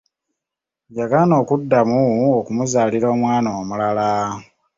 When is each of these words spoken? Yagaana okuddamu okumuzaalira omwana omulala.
Yagaana 0.97 1.33
okuddamu 1.41 1.99
okumuzaalira 2.39 3.07
omwana 3.15 3.49
omulala. 3.59 4.09